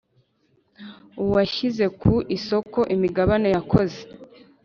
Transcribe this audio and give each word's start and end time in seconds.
Uwashyize 1.23 1.85
ku 1.99 2.13
isoko 2.37 2.79
imigabane 2.95 3.47
yakoze 3.55 3.99